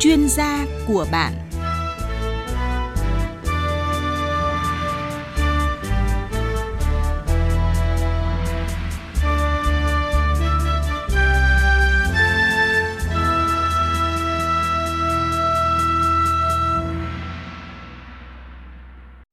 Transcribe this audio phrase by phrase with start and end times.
[0.00, 1.32] chuyên gia của bạn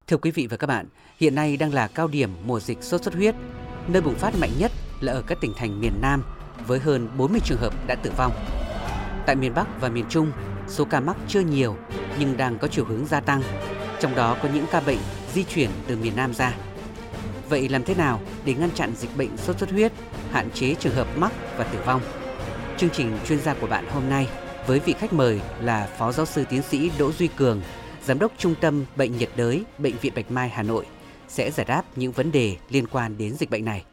[0.08, 0.86] Thưa quý vị và các bạn,
[1.20, 3.36] hiện nay đang là cao điểm mùa dịch sốt xuất huyết.
[3.88, 4.72] Nơi bùng phát mạnh nhất
[5.02, 6.24] là ở các tỉnh thành miền Nam
[6.68, 8.32] với hơn 40 trường hợp đã tử vong.
[9.26, 10.32] Tại miền Bắc và miền Trung,
[10.68, 11.76] số ca mắc chưa nhiều
[12.20, 13.42] nhưng đang có chiều hướng gia tăng,
[14.00, 15.00] trong đó có những ca bệnh
[15.34, 16.54] di chuyển từ miền Nam ra.
[17.50, 19.92] Vậy làm thế nào để ngăn chặn dịch bệnh sốt xuất huyết,
[20.32, 22.02] hạn chế trường hợp mắc và tử vong?
[22.78, 24.28] Chương trình chuyên gia của bạn hôm nay
[24.68, 27.62] với vị khách mời là Phó Giáo sư Tiến sĩ Đỗ Duy Cường,
[28.06, 30.86] Giám đốc Trung tâm Bệnh nhiệt đới Bệnh viện Bạch Mai Hà Nội
[31.28, 33.84] sẽ giải đáp những vấn đề liên quan đến dịch bệnh này.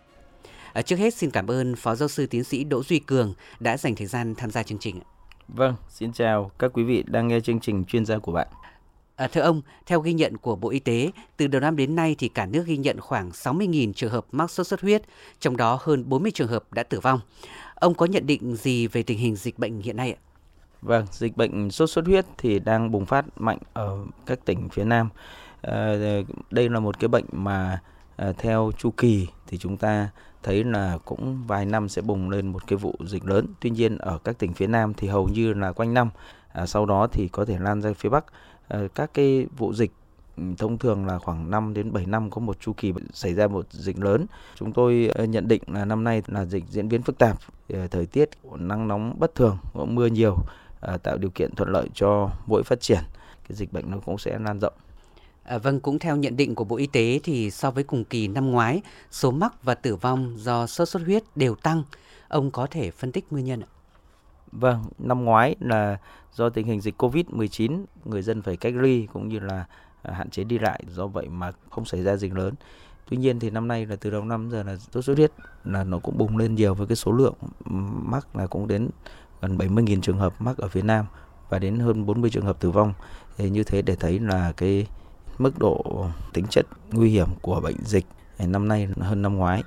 [0.72, 3.76] À, trước hết xin cảm ơn Phó Giáo sư Tiến sĩ Đỗ Duy Cường đã
[3.76, 5.00] dành thời gian tham gia chương trình.
[5.48, 8.48] Vâng, xin chào các quý vị đang nghe chương trình chuyên gia của bạn.
[9.16, 12.16] À, thưa ông, theo ghi nhận của Bộ Y tế, từ đầu năm đến nay
[12.18, 15.02] thì cả nước ghi nhận khoảng 60.000 trường hợp mắc sốt xuất huyết,
[15.40, 17.20] trong đó hơn 40 trường hợp đã tử vong.
[17.74, 20.20] Ông có nhận định gì về tình hình dịch bệnh hiện nay ạ?
[20.82, 24.84] Vâng, dịch bệnh sốt xuất huyết thì đang bùng phát mạnh ở các tỉnh phía
[24.84, 25.08] Nam.
[25.62, 25.94] À,
[26.50, 27.80] đây là một cái bệnh mà
[28.16, 30.08] à, theo chu kỳ thì chúng ta
[30.44, 33.46] thấy là cũng vài năm sẽ bùng lên một cái vụ dịch lớn.
[33.60, 36.10] Tuy nhiên ở các tỉnh phía Nam thì hầu như là quanh năm.
[36.52, 38.24] À, sau đó thì có thể lan ra phía Bắc.
[38.68, 39.92] À, các cái vụ dịch
[40.36, 43.46] ừ, thông thường là khoảng 5 đến 7 năm có một chu kỳ xảy ra
[43.46, 44.26] một dịch lớn.
[44.54, 47.36] Chúng tôi ờ, nhận định là năm nay là dịch diễn biến phức tạp,
[47.68, 50.36] ờ, thời tiết nắng nóng bất thường, mưa nhiều,
[51.02, 53.00] tạo điều kiện thuận lợi cho mũi phát triển.
[53.48, 54.74] Cái dịch bệnh nó cũng sẽ lan rộng.
[55.44, 58.28] À, vâng, cũng theo nhận định của Bộ Y tế thì so với cùng kỳ
[58.28, 61.82] năm ngoái, số mắc và tử vong do sốt xuất huyết đều tăng.
[62.28, 63.68] Ông có thể phân tích nguyên nhân ạ?
[64.52, 65.98] Vâng, năm ngoái là
[66.32, 69.64] do tình hình dịch Covid-19, người dân phải cách ly cũng như là
[70.02, 72.54] à, hạn chế đi lại, do vậy mà không xảy ra dịch lớn.
[73.10, 75.32] Tuy nhiên thì năm nay là từ đầu năm giờ là sốt xuất huyết
[75.64, 77.34] là nó cũng bùng lên nhiều với cái số lượng
[78.02, 78.90] mắc là cũng đến
[79.40, 81.06] gần 70.000 trường hợp mắc ở phía Nam
[81.48, 82.94] và đến hơn 40 trường hợp tử vong.
[83.36, 84.86] Thì như thế để thấy là cái
[85.38, 88.06] mức độ tính chất nguy hiểm của bệnh dịch
[88.38, 89.62] năm nay hơn năm ngoái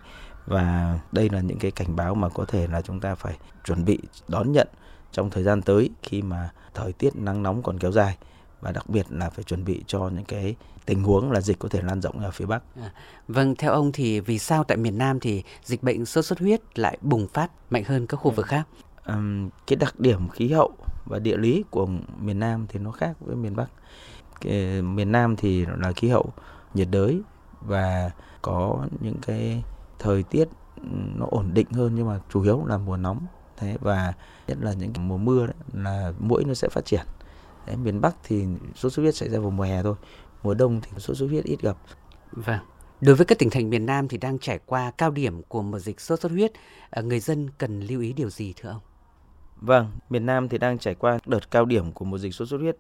[0.45, 3.85] và đây là những cái cảnh báo mà có thể là chúng ta phải chuẩn
[3.85, 4.67] bị đón nhận
[5.11, 8.17] trong thời gian tới khi mà thời tiết nắng nóng còn kéo dài
[8.61, 10.55] và đặc biệt là phải chuẩn bị cho những cái
[10.85, 12.63] tình huống là dịch có thể lan rộng ở phía Bắc.
[12.81, 12.91] À,
[13.27, 16.79] vâng, theo ông thì vì sao tại miền Nam thì dịch bệnh sốt xuất huyết
[16.79, 18.63] lại bùng phát mạnh hơn các khu vực khác?
[19.05, 20.71] Um, cái đặc điểm khí hậu
[21.05, 21.87] và địa lý của
[22.19, 23.69] miền Nam thì nó khác với miền Bắc
[24.41, 26.33] cái miền Nam thì là khí hậu
[26.73, 27.21] nhiệt đới
[27.61, 28.11] và
[28.41, 29.63] có những cái
[29.99, 30.47] thời tiết
[31.15, 33.25] nó ổn định hơn nhưng mà chủ yếu là mùa nóng.
[33.57, 34.13] Thế và
[34.47, 37.05] nhất là những mùa mưa đấy, là mũi nó sẽ phát triển.
[37.67, 38.45] Đấy, miền Bắc thì
[38.75, 39.95] sốt xuất huyết xảy ra vào mùa hè thôi
[40.43, 41.77] mùa đông thì sốt xuất huyết ít gặp.
[42.31, 42.59] Vâng.
[43.01, 45.79] Đối với các tỉnh thành miền Nam thì đang trải qua cao điểm của mùa
[45.79, 46.51] dịch sốt xuất huyết,
[46.89, 48.81] à, người dân cần lưu ý điều gì thưa ông?
[49.61, 52.57] Vâng, miền Nam thì đang trải qua đợt cao điểm của mùa dịch sốt xuất
[52.61, 52.77] huyết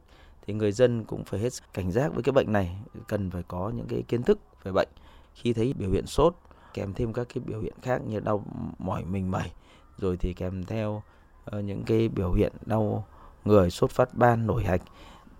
[0.47, 2.77] thì người dân cũng phải hết cảnh giác với cái bệnh này
[3.07, 4.87] cần phải có những cái kiến thức về bệnh.
[5.33, 6.35] Khi thấy biểu hiện sốt
[6.73, 8.43] kèm thêm các cái biểu hiện khác như đau
[8.77, 9.51] mỏi mình mẩy
[9.97, 11.03] rồi thì kèm theo
[11.45, 13.05] ờ, những cái biểu hiện đau
[13.45, 14.81] người sốt phát ban nổi hạch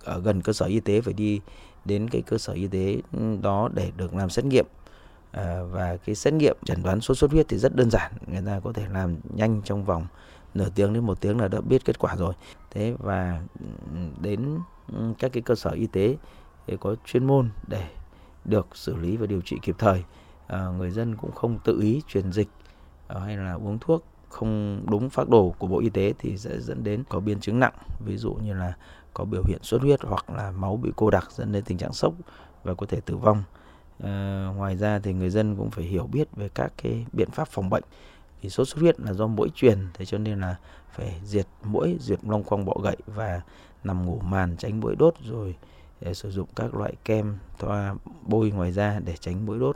[0.03, 1.41] ở gần cơ sở y tế phải đi
[1.85, 4.66] đến cái cơ sở y tế ừ, đó để được làm xét nghiệm.
[5.31, 8.41] À, và cái xét nghiệm chẩn đoán sốt xuất huyết thì rất đơn giản người
[8.45, 10.07] ta có thể làm nhanh trong vòng
[10.57, 12.34] nửa tiếng đến một tiếng là đã biết kết quả rồi.
[12.72, 13.66] Thế và ừ,
[14.22, 14.59] đến
[14.94, 16.18] ừ, các cái cơ sở y tế
[16.79, 17.88] có chuyên môn để
[18.45, 20.03] được xử lý và điều trị kịp thời.
[20.47, 22.47] À, người dân cũng không tự ý truyền dịch
[23.07, 26.59] à, hay là uống thuốc không đúng phác đồ của bộ y tế thì sẽ
[26.59, 27.74] dẫn đến có biến chứng nặng.
[28.06, 28.74] Ví dụ như là
[29.13, 31.94] có biểu hiện xuất huyết hoặc là máu bị cô đặc dẫn đến tình trạng
[31.94, 32.13] sốc
[32.63, 33.44] và có thể tử vong.
[34.03, 37.48] À, ngoài ra thì người dân cũng phải hiểu biết về các cái biện pháp
[37.48, 37.83] phòng bệnh
[38.42, 40.56] vì sốt xuất huyết là do mũi truyền thế cho nên là
[40.92, 43.42] phải diệt mũi diệt long quăng bọ gậy và
[43.84, 45.56] nằm ngủ màn tránh mũi đốt rồi
[46.01, 49.75] để sử dụng các loại kem thoa bôi ngoài da để tránh mũi đốt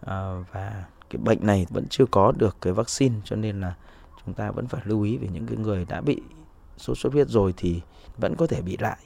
[0.00, 3.74] à, và cái bệnh này vẫn chưa có được cái vaccine cho nên là
[4.24, 6.20] chúng ta vẫn phải lưu ý về những cái người đã bị
[6.76, 7.80] sốt xuất huyết rồi thì
[8.16, 8.98] vẫn có thể bị lại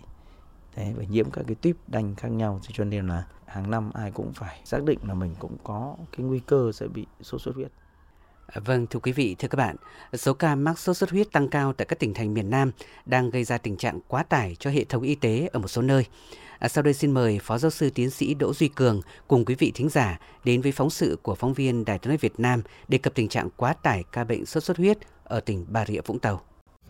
[0.76, 4.10] Đấy, và nhiễm các cái tuyếp đanh khác nhau cho nên là hàng năm ai
[4.10, 7.54] cũng phải xác định là mình cũng có cái nguy cơ sẽ bị sốt xuất
[7.54, 7.72] huyết.
[8.54, 9.76] Vâng, thưa quý vị, thưa các bạn,
[10.14, 12.72] số ca mắc sốt xuất huyết tăng cao tại các tỉnh thành miền Nam
[13.06, 15.82] đang gây ra tình trạng quá tải cho hệ thống y tế ở một số
[15.82, 16.06] nơi.
[16.58, 19.54] À, sau đây xin mời Phó Giáo sư Tiến sĩ Đỗ Duy Cường cùng quý
[19.54, 22.62] vị thính giả đến với phóng sự của phóng viên Đài tiếng nói Việt Nam
[22.88, 26.00] đề cập tình trạng quá tải ca bệnh sốt xuất huyết ở tỉnh Bà Rịa
[26.06, 26.40] Vũng Tàu.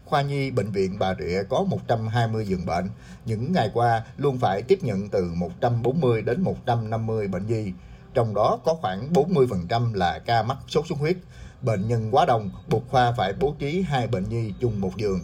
[0.04, 2.88] khoa nhi bệnh viện Bà Rịa có 120 giường bệnh.
[3.24, 7.72] Những ngày qua luôn phải tiếp nhận từ 140 đến 150 bệnh nhi,
[8.14, 11.16] trong đó có khoảng 40% là ca mắc sốt xuất huyết.
[11.62, 15.20] Bệnh nhân quá đông, buộc khoa phải bố trí hai bệnh nhi chung một giường.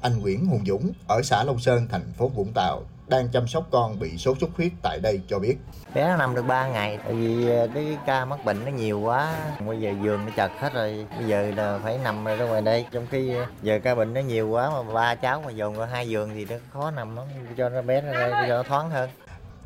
[0.00, 3.68] Anh Nguyễn Hùng Dũng ở xã Long Sơn, thành phố Vũng Tàu đang chăm sóc
[3.70, 5.56] con bị sốt xuất huyết tại đây cho biết.
[5.94, 9.00] Bé nó nằm được 3 ngày, tại vì ờ, cái ca mắc bệnh nó nhiều
[9.00, 9.34] quá,
[9.66, 12.86] bây giờ giường nó chật hết rồi, bây giờ là phải nằm ra ngoài đây.
[12.92, 15.86] Trong khi ờ, giờ ca bệnh nó nhiều quá mà ba cháu mà dồn vào
[15.86, 17.26] hai giường thì nó khó nằm lắm,
[17.56, 19.10] cho nó bé ra đây cho nó thoáng hơn.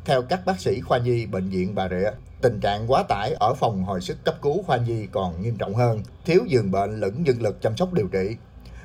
[0.09, 2.11] Theo các bác sĩ khoa nhi bệnh viện Bà Rịa,
[2.41, 5.75] tình trạng quá tải ở phòng hồi sức cấp cứu khoa nhi còn nghiêm trọng
[5.75, 8.35] hơn, thiếu giường bệnh lẫn nhân lực chăm sóc điều trị.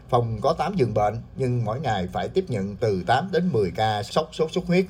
[0.08, 3.70] Phòng có 8 giường bệnh nhưng mỗi ngày phải tiếp nhận từ 8 đến 10
[3.70, 4.84] ca sốc sốt xuất huyết.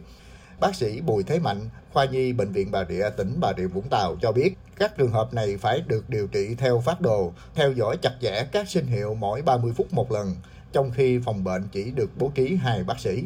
[0.60, 1.60] Bác sĩ Bùi Thế Mạnh,
[1.92, 5.12] khoa nhi bệnh viện Bà Rịa, tỉnh Bà Rịa Vũng Tàu cho biết, các trường
[5.12, 8.86] hợp này phải được điều trị theo phát đồ, theo dõi chặt chẽ các sinh
[8.86, 10.36] hiệu mỗi 30 phút một lần,
[10.72, 13.24] trong khi phòng bệnh chỉ được bố trí hai bác sĩ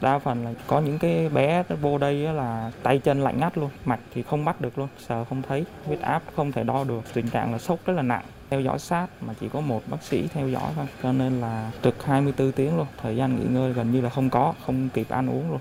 [0.00, 3.70] đa phần là có những cái bé vô đây là tay chân lạnh ngắt luôn,
[3.84, 7.02] mạch thì không bắt được luôn, sờ không thấy, huyết áp không thể đo được,
[7.14, 8.24] tình trạng là sốc rất là nặng.
[8.50, 11.70] Theo dõi sát mà chỉ có một bác sĩ theo dõi thôi, cho nên là
[11.82, 15.06] trực 24 tiếng luôn, thời gian nghỉ ngơi gần như là không có, không kịp
[15.08, 15.60] ăn uống luôn.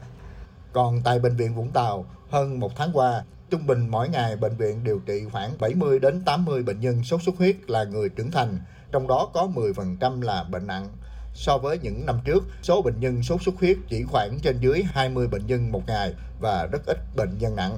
[0.73, 4.55] Còn tại bệnh viện Vũng Tàu, hơn một tháng qua, trung bình mỗi ngày bệnh
[4.57, 8.31] viện điều trị khoảng 70 đến 80 bệnh nhân sốt xuất huyết là người trưởng
[8.31, 8.59] thành,
[8.91, 10.87] trong đó có 10% là bệnh nặng.
[11.35, 14.83] So với những năm trước, số bệnh nhân sốt xuất huyết chỉ khoảng trên dưới
[14.83, 17.77] 20 bệnh nhân một ngày và rất ít bệnh nhân nặng.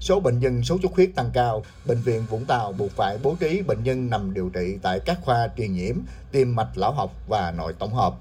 [0.00, 3.36] Số bệnh nhân sốt xuất huyết tăng cao, Bệnh viện Vũng Tàu buộc phải bố
[3.40, 5.96] trí bệnh nhân nằm điều trị tại các khoa truyền nhiễm,
[6.32, 8.14] tim mạch lão học và nội tổng hợp.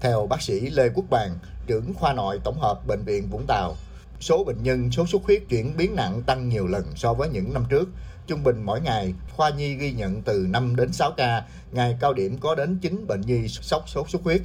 [0.00, 3.74] Theo bác sĩ Lê Quốc Bàn, trưởng khoa nội tổng hợp Bệnh viện Vũng Tàu,
[4.20, 7.54] số bệnh nhân sốt xuất huyết chuyển biến nặng tăng nhiều lần so với những
[7.54, 7.88] năm trước.
[8.30, 11.42] Trung bình mỗi ngày, khoa nhi ghi nhận từ 5 đến 6 ca,
[11.72, 14.40] ngày cao điểm có đến 9 bệnh nhi sốc sốt xuất huyết.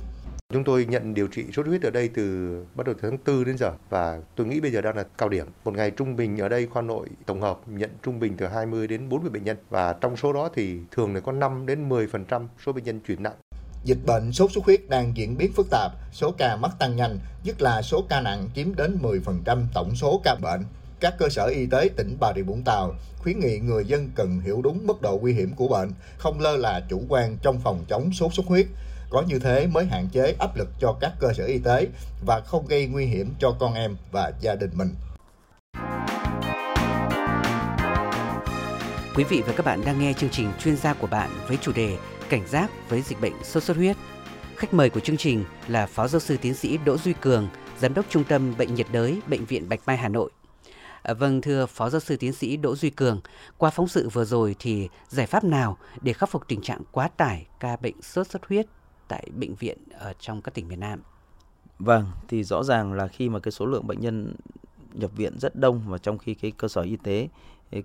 [0.53, 3.45] Chúng tôi nhận điều trị sốt huyết ở đây từ bắt đầu từ tháng 4
[3.45, 5.45] đến giờ và tôi nghĩ bây giờ đang là cao điểm.
[5.65, 8.87] Một ngày trung bình ở đây khoa nội tổng hợp nhận trung bình từ 20
[8.87, 12.47] đến 40 bệnh nhân và trong số đó thì thường là có 5 đến 10%
[12.65, 13.35] số bệnh nhân chuyển nặng.
[13.83, 17.19] Dịch bệnh sốt xuất huyết đang diễn biến phức tạp, số ca mắc tăng nhanh,
[17.43, 20.61] nhất là số ca nặng chiếm đến 10% tổng số ca bệnh.
[20.99, 24.39] Các cơ sở y tế tỉnh Bà Rịa Vũng Tàu khuyến nghị người dân cần
[24.39, 27.85] hiểu đúng mức độ nguy hiểm của bệnh, không lơ là chủ quan trong phòng
[27.87, 28.65] chống sốt xuất huyết.
[29.09, 31.87] Có như thế mới hạn chế áp lực cho các cơ sở y tế
[32.25, 34.89] và không gây nguy hiểm cho con em và gia đình mình.
[39.15, 41.71] Quý vị và các bạn đang nghe chương trình chuyên gia của bạn với chủ
[41.71, 41.97] đề
[42.29, 43.97] Cảnh giác với dịch bệnh sốt xuất huyết.
[44.55, 47.49] Khách mời của chương trình là Phó Giáo sư Tiến sĩ Đỗ Duy Cường,
[47.79, 50.31] Giám đốc Trung tâm Bệnh nhiệt đới Bệnh viện Bạch Mai Hà Nội.
[51.05, 53.19] Ờ, vâng thưa Phó Giáo sư Tiến sĩ Đỗ Duy Cường,
[53.57, 57.07] qua phóng sự vừa rồi thì giải pháp nào để khắc phục tình trạng quá
[57.07, 58.65] tải ca bệnh sốt xuất huyết
[59.07, 61.01] tại bệnh viện ở trong các tỉnh miền Nam?
[61.79, 64.35] Vâng, thì rõ ràng là khi mà cái số lượng bệnh nhân
[64.93, 67.27] nhập viện rất đông và trong khi cái cơ sở y tế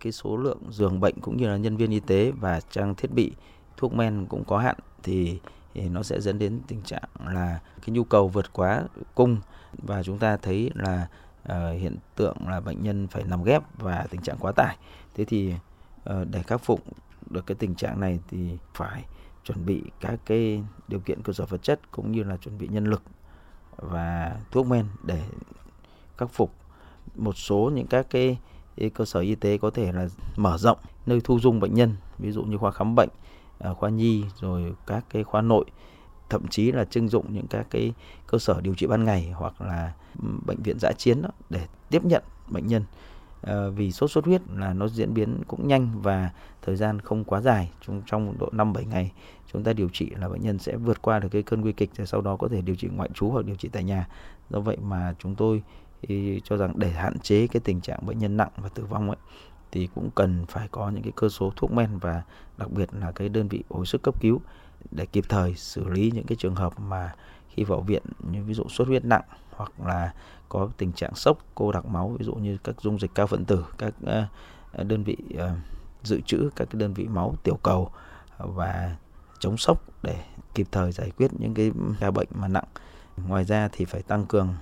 [0.00, 3.11] cái số lượng giường bệnh cũng như là nhân viên y tế và trang thiết
[3.12, 3.32] bị
[3.76, 5.40] thuốc men cũng có hạn thì,
[5.75, 8.82] thì nó sẽ dẫn đến tình trạng là cái nhu cầu vượt quá
[9.14, 9.37] cung
[9.73, 11.08] và chúng ta thấy là
[11.44, 14.76] Ờ, hiện tượng là bệnh nhân phải nằm ghép và tình trạng quá tải.
[15.14, 15.54] Thế thì
[16.04, 16.82] ờ, để khắc phục
[17.31, 19.04] được cái tình trạng này thì phải
[19.44, 22.68] chuẩn bị các cái điều kiện cơ sở vật chất cũng như là chuẩn bị
[22.68, 23.02] nhân lực
[23.76, 25.23] và thuốc men để
[26.16, 26.54] khắc phục.
[27.14, 28.38] Một số những các cái
[28.94, 32.32] cơ sở y tế có thể là mở rộng nơi thu dung bệnh nhân, ví
[32.32, 33.09] dụ như khoa khám bệnh
[33.59, 35.64] ờ, khoa nhi rồi các cái khoa nội
[36.30, 37.92] thậm chí là trưng dụng những các cái
[38.26, 39.92] cơ sở điều trị ban ngày hoặc là
[40.46, 42.84] bệnh viện giã chiến đó để tiếp nhận bệnh nhân.
[43.42, 46.30] À, vì sốt xuất huyết là nó diễn biến cũng nhanh và
[46.62, 49.12] thời gian không quá dài trong trong độ 5 7 ngày
[49.52, 51.90] chúng ta điều trị là bệnh nhân sẽ vượt qua được cái cơn nguy kịch
[51.96, 54.08] và sau đó có thể điều trị ngoại trú hoặc điều trị tại nhà.
[54.50, 55.62] Do vậy mà chúng tôi
[56.02, 59.08] thì cho rằng để hạn chế cái tình trạng bệnh nhân nặng và tử vong
[59.08, 59.16] ấy
[59.72, 62.22] thì cũng cần phải có những cái cơ số thuốc men và
[62.58, 64.40] đặc biệt là cái đơn vị hồi sức cấp cứu
[64.90, 67.14] để kịp thời xử lý những cái trường hợp mà
[67.49, 70.12] khi vào viện như ví dụ xuất huyết nặng hoặc là
[70.49, 73.44] có tình trạng sốc, cô đặc máu, ví dụ như các dung dịch cao phân
[73.44, 74.26] tử, các ờ,
[74.72, 75.54] ờ, đơn vị ờ,
[76.02, 77.90] dự trữ các cái đơn vị máu tiểu cầu
[78.38, 78.96] và
[79.38, 82.64] chống sốc để kịp thời giải quyết những cái ca bệnh mà nặng.
[83.26, 84.54] Ngoài ra thì phải tăng cường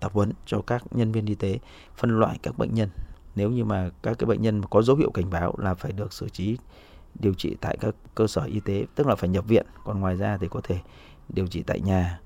[0.00, 1.58] tập huấn cho các nhân viên y tế,
[1.96, 2.88] phân loại các bệnh nhân.
[3.36, 6.12] Nếu như mà các cái bệnh nhân có dấu hiệu cảnh báo là phải được
[6.12, 6.56] xử trí
[7.14, 10.16] điều trị tại các cơ sở y tế tức là phải nhập viện còn ngoài
[10.16, 10.78] ra thì có thể
[11.28, 12.20] điều trị tại nhà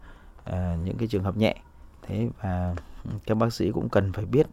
[0.45, 1.57] à, những cái trường hợp nhẹ
[2.02, 2.75] thế và
[3.26, 4.47] các bác sĩ cũng cần phải biết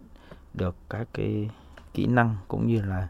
[0.54, 1.50] được các cái
[1.94, 3.08] kỹ năng cũng như là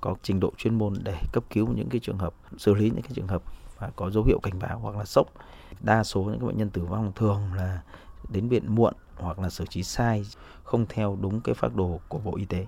[0.00, 3.02] có trình độ chuyên môn để cấp cứu những cái trường hợp xử lý những
[3.02, 3.42] cái trường hợp
[3.78, 5.26] và có dấu hiệu cảnh báo hoặc là sốc.
[5.80, 7.80] Đa số những bệnh nhân tử vong thường là
[8.28, 10.24] đến viện muộn hoặc là xử trí sai,
[10.64, 12.66] không theo đúng cái phác đồ của Bộ Y tế.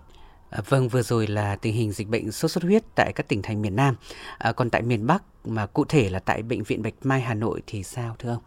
[0.50, 3.42] À, vâng, vừa rồi là tình hình dịch bệnh sốt xuất huyết tại các tỉnh
[3.42, 3.94] thành miền Nam.
[4.38, 7.34] À, còn tại miền Bắc mà cụ thể là tại bệnh viện Bạch Mai Hà
[7.34, 8.42] Nội thì sao thưa ông?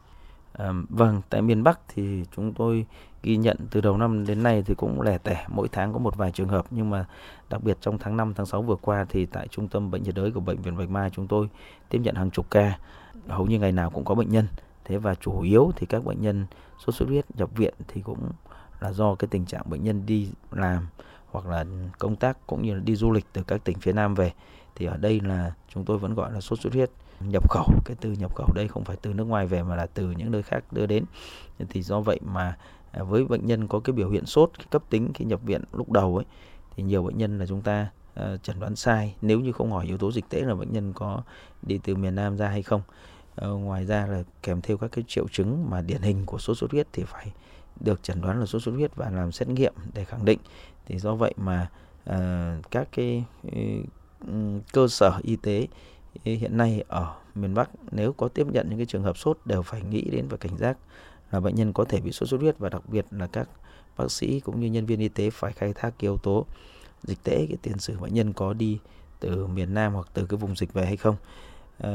[0.54, 2.86] À, vâng, tại miền Bắc thì chúng tôi
[3.24, 6.16] ghi nhận từ đầu năm đến nay thì cũng lẻ tẻ, mỗi tháng có một
[6.16, 7.06] vài trường hợp nhưng mà
[7.50, 10.16] đặc biệt trong tháng 5 tháng 6 vừa qua thì tại trung tâm bệnh nhiệt
[10.16, 11.50] đới của bệnh viện Bạch Mai chúng tôi
[11.90, 12.80] tiếp nhận hàng chục ca,
[13.28, 14.48] hầu như ngày nào cũng có bệnh nhân.
[14.86, 16.46] Thế và chủ yếu thì các bệnh nhân
[16.86, 18.32] sốt xuất huyết nhập viện thì cũng
[18.80, 20.88] là do cái tình trạng bệnh nhân đi làm
[21.34, 21.66] hoặc là
[22.00, 24.34] công tác cũng như là đi du lịch từ các tỉnh phía Nam về
[24.76, 27.66] thì ở đây là chúng tôi vẫn gọi là sốt xuất huyết nhập khẩu.
[27.86, 30.32] Cái từ nhập khẩu đây không phải từ nước ngoài về mà là từ những
[30.32, 31.06] nơi khác đưa đến.
[31.70, 32.58] Thì do vậy mà
[32.92, 35.92] à, với bệnh nhân có cái biểu hiện sốt cấp tính khi nhập viện lúc
[35.92, 36.26] đầu ấy
[36.76, 37.88] thì nhiều bệnh nhân là chúng ta
[38.20, 39.16] uh, chẩn đoán sai.
[39.22, 41.22] Nếu như không hỏi yếu tố dịch tễ là bệnh nhân có
[41.62, 42.82] đi từ miền Nam ra hay không.
[43.46, 46.58] Uh, ngoài ra là kèm theo các cái triệu chứng mà điển hình của sốt
[46.58, 47.32] xuất huyết thì phải
[47.84, 50.40] được chẩn đoán là sốt xuất huyết và làm xét nghiệm để khẳng định
[50.86, 51.70] thì do vậy mà
[52.10, 53.54] uh, các cái uh,
[54.74, 55.68] cơ sở y tế
[56.26, 59.38] ừ, hiện nay ở miền Bắc nếu có tiếp nhận những cái trường hợp sốt
[59.46, 60.78] đều phải nghĩ đến và cảnh giác
[61.32, 63.50] là bệnh nhân có thể bị sốt xuất huyết và đặc biệt là các
[63.98, 66.46] bác sĩ cũng như nhân viên y tế phải khai thác cái yếu tố
[67.04, 68.80] dịch tễ cái tiền sử bệnh nhân có đi
[69.20, 71.16] từ miền Nam hoặc từ cái vùng dịch về hay không.
[71.78, 71.92] À,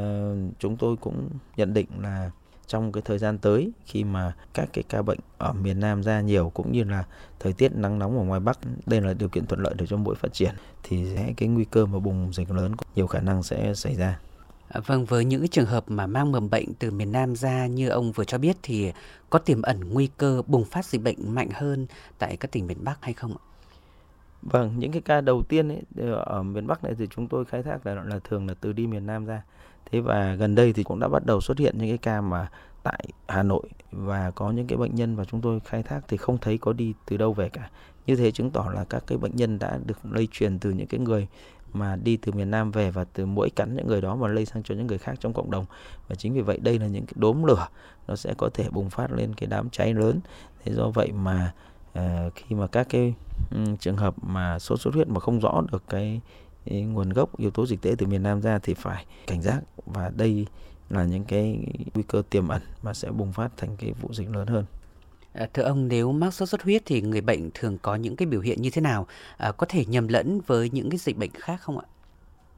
[0.58, 2.30] chúng tôi cũng nhận định là
[2.68, 6.20] trong cái thời gian tới khi mà các cái ca bệnh ở miền Nam ra
[6.20, 7.04] nhiều cũng như là
[7.40, 9.96] thời tiết nắng nóng ở ngoài Bắc đây là điều kiện thuận lợi để cho
[9.96, 13.42] mũi phát triển thì sẽ cái nguy cơ mà bùng dịch lớn nhiều khả năng
[13.42, 14.18] sẽ xảy ra.
[14.68, 17.88] À, vâng, với những trường hợp mà mang mầm bệnh từ miền Nam ra như
[17.88, 18.92] ông vừa cho biết thì
[19.30, 21.86] có tiềm ẩn nguy cơ bùng phát dịch bệnh mạnh hơn
[22.18, 23.42] tại các tỉnh miền Bắc hay không ạ?
[24.42, 25.82] Vâng, những cái ca đầu tiên ấy,
[26.26, 28.86] ở miền Bắc này thì chúng tôi khai thác là, là thường là từ đi
[28.86, 29.42] miền Nam ra.
[29.90, 32.50] Thế và gần đây thì cũng đã bắt đầu xuất hiện những cái ca mà
[32.82, 36.16] tại Hà Nội và có những cái bệnh nhân mà chúng tôi khai thác thì
[36.16, 37.70] không thấy có đi từ đâu về cả.
[38.06, 40.86] Như thế chứng tỏ là các cái bệnh nhân đã được lây truyền từ những
[40.86, 41.28] cái người
[41.72, 44.46] mà đi từ miền Nam về và từ mũi cắn những người đó mà lây
[44.46, 45.66] sang cho những người khác trong cộng đồng
[46.08, 47.68] và chính vì vậy đây là những cái đốm lửa
[48.08, 50.20] nó sẽ có thể bùng phát lên cái đám cháy lớn
[50.64, 51.52] thế do vậy mà
[51.98, 53.14] uh, khi mà các cái
[53.50, 56.20] um, trường hợp mà sốt xuất huyết mà không rõ được cái,
[56.64, 59.60] cái nguồn gốc yếu tố dịch tễ từ miền Nam ra thì phải cảnh giác
[59.86, 60.46] và đây
[60.90, 61.58] là những cái
[61.94, 64.64] nguy cơ tiềm ẩn mà sẽ bùng phát thành cái vụ dịch lớn hơn.
[65.32, 68.26] À, thưa ông, nếu mắc sốt xuất huyết thì người bệnh thường có những cái
[68.26, 69.06] biểu hiện như thế nào?
[69.36, 71.86] À, có thể nhầm lẫn với những cái dịch bệnh khác không ạ?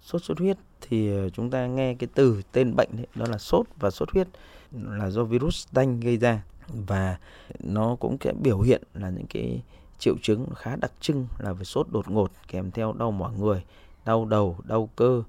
[0.03, 3.39] Sốt xuất huyết thì ờ, chúng ta nghe cái từ tên bệnh đấy, đó là
[3.39, 4.29] sốt và sốt huyết
[4.73, 6.43] là do virus đanh gây ra
[6.87, 7.19] và
[7.61, 9.63] nó cũng sẽ biểu hiện là những cái
[9.99, 13.65] triệu chứng khá đặc trưng là về sốt đột ngột kèm theo đau mỏi người,
[14.05, 15.23] đau đầu, đau cơ,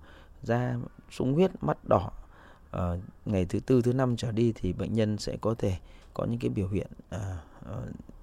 [0.43, 0.75] da
[1.11, 2.11] sung huyết, mắt đỏ.
[2.71, 2.81] À,
[3.25, 5.77] ngày thứ tư thứ năm trở đi thì bệnh nhân sẽ có thể
[6.13, 7.75] có những cái biểu hiện à, à,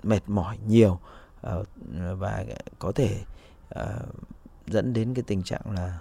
[0.02, 0.98] mệt mỏi nhiều
[1.42, 1.54] à,
[2.18, 2.44] và
[2.78, 3.24] có thể
[3.68, 3.98] à,
[4.66, 5.98] dẫn đến cái tình trạng là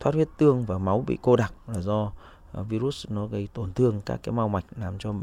[0.00, 2.12] thoát huyết tương và máu bị cô đặc là do uh,
[2.52, 5.14] Ờ, virus nó gây tổn thương các cái mao mạch làm cho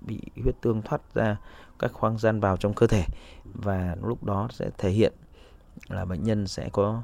[0.00, 1.36] bị huyết tương thoát ra
[1.78, 3.04] các khoang gian vào trong cơ thể.
[3.44, 5.12] Và lúc đó sẽ thể hiện
[5.88, 7.02] là bệnh nhân sẽ có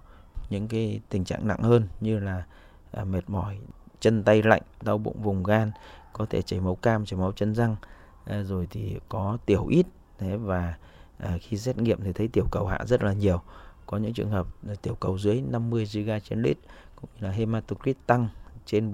[0.50, 2.44] những cái tình trạng nặng hơn như là
[2.92, 3.58] à, mệt mỏi
[4.00, 5.72] chân tay lạnh đau bụng vùng gan
[6.12, 7.76] có thể chảy máu cam chảy máu chân răng.
[8.24, 9.86] À, rồi thì có tiểu ít
[10.18, 10.74] thế và
[11.18, 13.40] à, khi xét nghiệm thì thấy tiểu cầu hạ rất là nhiều.
[13.86, 16.58] Có những trường hợp là tiểu cầu dưới 50 giga trên lít
[16.96, 18.28] cũng như là hematocrit tăng
[18.66, 18.90] trên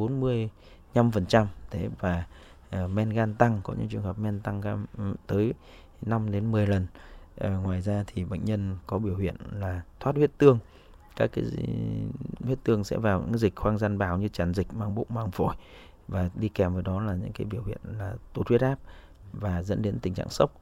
[0.94, 2.24] 45% thế và
[2.84, 5.54] uh, men gan tăng có những trường hợp men tăng gan ừ, tới
[6.02, 6.86] 5 đến 10 lần.
[7.44, 10.58] Uh, ngoài ra thì bệnh nhân có biểu hiện là thoát huyết tương.
[11.16, 11.44] Các cái
[12.44, 15.30] huyết tương sẽ vào những dịch khoang gian bào như tràn dịch mang bụng mang
[15.30, 15.54] phổi.
[16.08, 18.78] Và đi kèm với đó là những cái biểu hiện là tụt huyết áp
[19.32, 20.60] và dẫn đến tình trạng sốc.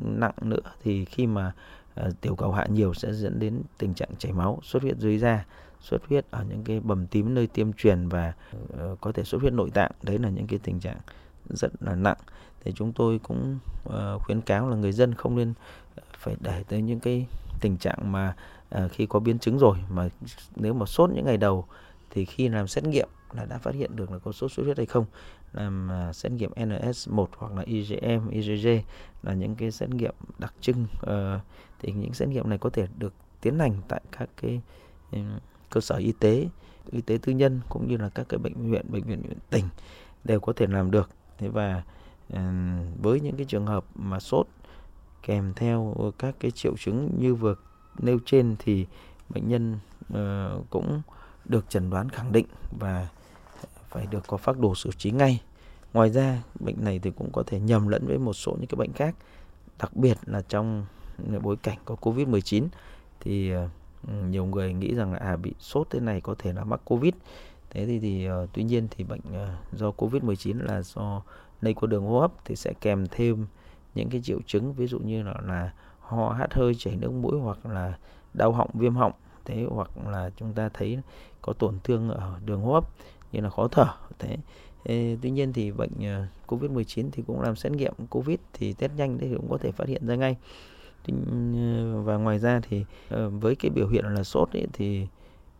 [0.00, 1.52] Nặng nữa thì khi mà
[2.00, 5.18] uh, tiểu cầu hạ nhiều sẽ dẫn đến tình trạng chảy máu xuất huyết dưới
[5.18, 5.44] da
[5.82, 9.40] xuất huyết ở những cái bầm tím nơi tiêm truyền và uh, có thể xuất
[9.40, 9.90] huyết nội tạng.
[10.02, 10.98] Đấy là những cái tình trạng
[11.50, 12.16] rất là nặng.
[12.64, 13.58] Thì chúng tôi cũng
[13.88, 15.54] uh, khuyến cáo là người dân không nên
[15.96, 17.26] ờ, phải để tới những cái
[17.60, 18.36] tình trạng mà
[18.74, 20.08] uh, khi có biến chứng rồi mà
[20.56, 21.66] nếu mà sốt những ngày đầu
[22.10, 24.76] thì khi làm xét nghiệm là đã phát hiện được là có sốt xuất huyết
[24.76, 25.04] hay không.
[25.52, 28.68] Làm uh, xét nghiệm NS1 hoặc là IgM, IgG
[29.22, 31.40] là những cái xét nghiệm đặc trưng uh,
[31.78, 34.60] thì những xét nghiệm này có thể được tiến hành tại các cái
[35.72, 36.48] cơ sở y tế
[36.90, 39.64] y tế tư nhân cũng như là các cái bệnh viện bệnh viện tỉnh
[40.24, 41.82] đều có thể làm được thế và
[42.32, 42.42] ờ,
[43.02, 44.46] với những cái trường hợp mà sốt
[45.22, 47.54] kèm theo các cái triệu chứng như vừa
[47.98, 48.86] nêu trên thì
[49.28, 49.78] bệnh nhân
[50.12, 51.02] ờ, cũng
[51.44, 52.46] được chẩn đoán khẳng định
[52.78, 53.08] và
[53.88, 55.42] phải được có phác đồ xử trí ngay.
[55.92, 58.76] Ngoài ra, bệnh này thì cũng có thể nhầm lẫn với một số những cái
[58.76, 59.14] bệnh khác,
[59.78, 60.86] đặc biệt là trong
[61.42, 62.66] bối cảnh có Covid-19
[63.20, 63.68] thì ờ,
[64.08, 66.80] Ừ, nhiều người nghĩ rằng là à bị sốt thế này có thể là mắc
[66.84, 67.14] Covid.
[67.70, 71.22] Thế thì thì uh, tuy nhiên thì bệnh uh, do Covid-19 là do
[71.60, 73.46] lây qua đường hô hấp thì sẽ kèm thêm
[73.94, 77.40] những cái triệu chứng ví dụ như là, là ho hắt hơi chảy nước mũi
[77.40, 77.98] hoặc là
[78.34, 79.12] đau họng viêm họng.
[79.44, 80.98] Thế hoặc là chúng ta thấy
[81.42, 82.84] có tổn thương ở đường hô hấp
[83.32, 83.86] như là khó thở.
[84.18, 84.36] Thế
[84.84, 88.72] Ê, tuy nhiên thì bệnh ờ, uh, Covid-19 thì cũng làm xét nghiệm Covid thì
[88.72, 90.36] test nhanh thì cũng có thể phát hiện ra ngay.
[91.06, 95.06] Ờ, và ngoài ra thì ờ, với cái biểu hiện là sốt ấy, thì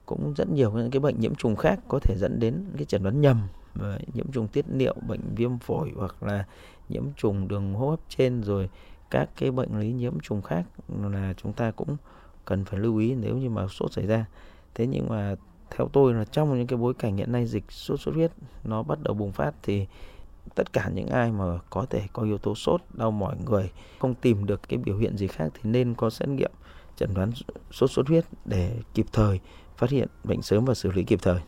[0.06, 3.02] cũng rất nhiều những cái bệnh nhiễm trùng khác có thể dẫn đến cái chẩn
[3.02, 3.40] đoán nhầm
[3.74, 6.44] và nhiễm trùng tiết niệu bệnh viêm phổi hoặc là
[6.88, 8.70] nhiễm trùng đường hô hấp trên rồi
[9.10, 10.64] các cái bệnh lý nhiễm trùng khác
[11.02, 11.96] là chúng ta cũng
[12.44, 14.26] cần phải lưu ý nếu như mà sốt xảy ra.
[14.74, 15.34] Thế nhưng mà
[15.70, 18.30] theo tôi là trong những cái bối cảnh hiện nay dịch sốt xuất huyết
[18.64, 19.86] nó bắt đầu bùng phát thì
[20.54, 24.14] tất cả những ai mà có thể có yếu tố sốt đau mỏi người không
[24.14, 26.50] tìm được cái biểu hiện gì khác thì nên có xét nghiệm
[26.96, 27.32] chẩn đoán
[27.70, 29.40] sốt xuất huyết để kịp thời
[29.76, 31.40] phát hiện bệnh sớm và xử lý kịp thời.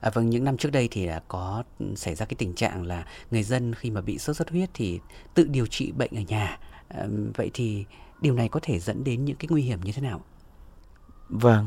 [0.00, 1.62] À, vâng, những năm trước đây thì đã có
[1.96, 5.00] xảy ra cái tình trạng là người dân khi mà bị sốt xuất huyết thì
[5.34, 6.58] tự điều trị bệnh ở nhà.
[6.88, 7.84] À, vậy thì
[8.20, 10.20] điều này có thể dẫn đến những cái nguy hiểm như thế nào?
[11.28, 11.66] Vâng,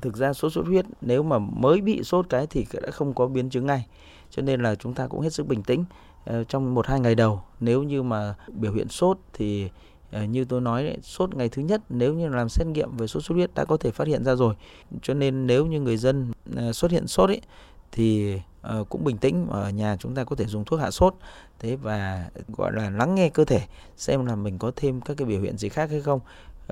[0.00, 3.26] thực ra sốt xuất huyết nếu mà mới bị sốt cái thì đã không có
[3.26, 3.86] biến chứng ngay.
[4.30, 5.84] Cho nên là chúng ta cũng hết sức bình tĩnh
[6.24, 7.42] ờ, trong một hai ngày đầu.
[7.60, 9.70] Nếu như mà biểu hiện sốt thì
[10.12, 13.06] ờ, như tôi nói đấy, sốt ngày thứ nhất nếu như làm xét nghiệm về
[13.06, 14.54] sốt xuất huyết đã có thể phát hiện ra rồi.
[15.02, 17.40] Cho nên nếu như người dân ờ, xuất hiện sốt ấy
[17.92, 18.38] thì
[18.88, 21.14] cũng bình tĩnh ở nhà chúng ta có thể dùng thuốc hạ sốt.
[21.58, 23.60] Thế và gọi là lắng nghe cơ thể
[23.96, 26.20] xem là mình có thêm các cái biểu hiện gì khác hay không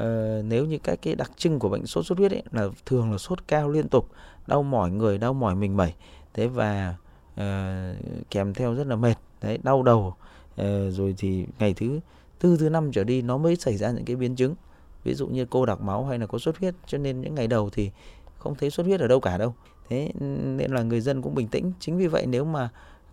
[0.00, 3.12] uh, nếu như các cái đặc trưng của bệnh sốt xuất huyết ấy là thường
[3.12, 4.08] là sốt cao liên tục
[4.46, 5.94] đau mỏi người đau mỏi mình mẩy
[6.34, 6.94] thế và
[7.34, 7.96] uh,
[8.30, 10.14] kèm theo rất là mệt đấy đau đầu
[10.60, 12.00] uh, rồi thì ngày thứ
[12.42, 14.54] tư thứ năm trở đi nó mới xảy ra những cái biến chứng.
[15.04, 17.46] Ví dụ như cô đặc máu hay là có xuất huyết cho nên những ngày
[17.46, 17.90] đầu thì
[18.38, 19.54] không thấy xuất huyết ở đâu cả đâu.
[19.88, 20.12] Thế
[20.56, 21.72] nên là người dân cũng bình tĩnh.
[21.80, 22.68] Chính vì vậy nếu mà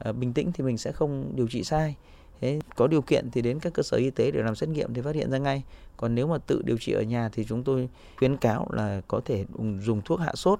[0.09, 1.95] uh, bình tĩnh thì mình sẽ không điều trị sai.
[2.41, 4.93] Thế có điều kiện thì đến các cơ sở y tế để làm xét nghiệm
[4.93, 5.63] thì phát hiện ra ngay.
[5.97, 9.21] Còn nếu mà tự điều trị ở nhà thì chúng tôi khuyến cáo là có
[9.25, 9.45] thể
[9.81, 10.59] dùng thuốc hạ sốt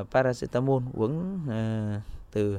[0.00, 2.58] uh, paracetamol uống uh, từ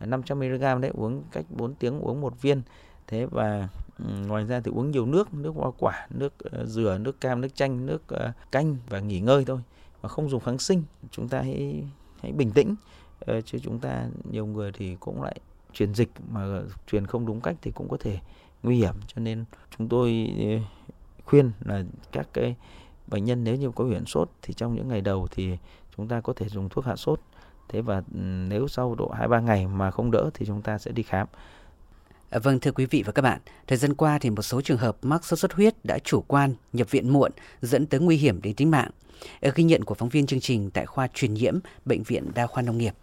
[0.00, 2.62] 500 mg đấy uống cách 4 tiếng uống một viên.
[3.06, 6.98] Thế và um, ngoài ra thì uống nhiều nước, nước hoa quả, nước uh, dừa,
[7.00, 9.60] nước cam, nước chanh, nước uh, canh và nghỉ ngơi thôi.
[10.02, 10.82] Mà không dùng kháng sinh.
[11.10, 11.84] Chúng ta hãy
[12.22, 12.74] hãy bình tĩnh
[13.30, 15.40] uh, chứ chúng ta nhiều người thì cũng lại
[15.72, 18.18] truyền dịch mà truyền không đúng cách thì cũng có thể
[18.62, 19.44] nguy hiểm cho nên
[19.78, 20.44] chúng tôi ừ,
[21.24, 22.56] khuyên là các cái
[23.06, 25.56] bệnh nhân nếu như có biểu hiện sốt thì trong những ngày đầu thì
[25.96, 27.20] chúng ta có thể dùng thuốc hạ sốt
[27.72, 30.78] thế và ừ, nếu sau độ 2 3 ngày mà không đỡ thì chúng ta
[30.78, 31.26] sẽ đi khám.
[32.30, 34.78] À, vâng thưa quý vị và các bạn, thời gian qua thì một số trường
[34.78, 38.42] hợp mắc sốt xuất huyết đã chủ quan, nhập viện muộn dẫn tới nguy hiểm
[38.42, 38.90] đến tính mạng.
[39.40, 42.46] Ở ghi nhận của phóng viên chương trình tại khoa truyền nhiễm bệnh viện Đa
[42.46, 42.94] khoa Nông nghiệp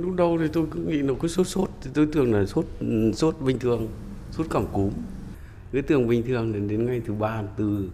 [0.00, 2.64] lúc đầu thì tôi cứ nghĩ nó cứ sốt sốt, thì tôi tưởng là sốt
[2.80, 3.88] ừ, sốt bình thường,
[4.30, 4.90] sốt cảm cúm.
[5.72, 7.88] Cứ tưởng bình thường đến đến ngày thứ ba từ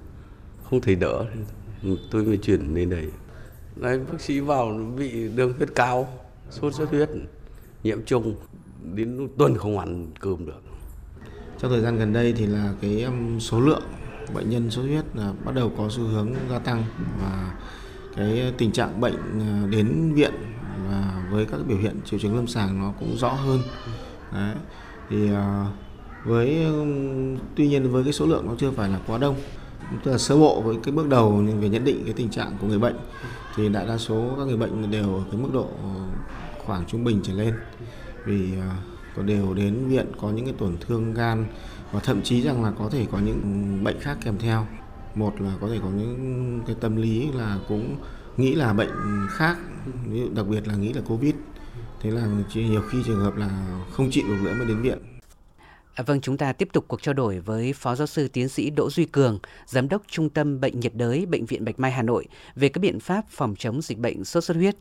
[0.64, 1.24] không thể đỡ.
[2.10, 3.06] Tôi mới chuyển đến đây.
[3.76, 6.08] Đấy, bác sĩ vào bị đường huyết cao,
[6.50, 7.08] sốt xuất huyết,
[7.82, 8.34] nhiễm trùng,
[8.94, 10.62] đến tuần không ăn cơm được.
[11.58, 13.82] Trong thời gian gần đây thì là cái um, số lượng
[14.34, 16.84] bệnh nhân sốt huyết là bắt đầu có xu hướng gia tăng
[17.20, 17.58] và
[18.16, 20.32] cái uh, tình trạng bệnh uh, đến viện
[20.88, 23.60] và với các biểu hiện triệu chứng lâm sàng nó cũng rõ hơn
[24.32, 24.54] Đấy.
[25.10, 25.66] thì à,
[26.24, 26.66] với,
[27.56, 29.36] tuy nhiên với cái số lượng nó chưa phải là quá đông,
[30.04, 32.66] tức là sơ bộ với cái bước đầu về nhận định cái tình trạng của
[32.66, 32.96] người bệnh
[33.56, 35.68] thì đại đa số các người bệnh đều ở cái mức độ
[36.66, 37.54] khoảng trung bình trở lên
[38.24, 38.76] vì à,
[39.16, 41.44] có đều đến viện có những cái tổn thương gan
[41.92, 43.40] và thậm chí rằng là có thể có những
[43.84, 44.66] bệnh khác kèm theo
[45.14, 47.96] một là có thể có những cái tâm lý là cũng
[48.38, 48.90] nghĩ là bệnh
[49.30, 49.56] khác
[50.06, 51.34] ví dụ đặc biệt là nghĩ là covid
[52.00, 53.48] thế là nhiều khi trường hợp là
[53.90, 54.98] không chịu được nữa mới đến viện
[55.94, 58.70] À, vâng, chúng ta tiếp tục cuộc trao đổi với Phó Giáo sư Tiến sĩ
[58.70, 62.02] Đỗ Duy Cường, Giám đốc Trung tâm Bệnh nhiệt đới Bệnh viện Bạch Mai Hà
[62.02, 64.76] Nội về các biện pháp phòng chống dịch bệnh sốt xuất huyết.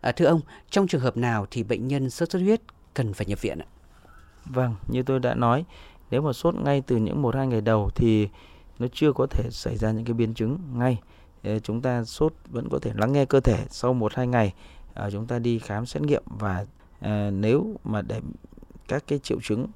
[0.00, 2.60] À, thưa ông, trong trường hợp nào thì bệnh nhân sốt xuất huyết
[2.94, 3.66] cần phải nhập viện ạ?
[4.44, 5.64] Vâng, như tôi đã nói,
[6.10, 8.28] nếu mà sốt ngay từ những một hai ngày đầu thì
[8.78, 10.98] nó chưa có thể xảy ra những cái biến chứng ngay
[11.62, 14.54] chúng ta sốt vẫn có thể lắng nghe cơ thể sau một, hai ngày.
[14.94, 16.66] À, chúng ta đi khám xét nghiệm và
[17.00, 18.20] à, nếu mà để
[18.88, 19.66] các cái triệu chứng